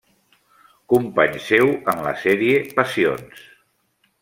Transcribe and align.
Company 0.93 1.35
seu 1.49 1.69
en 1.95 2.03
la 2.07 2.15
sèrie 2.23 2.59
Passions. 2.81 3.47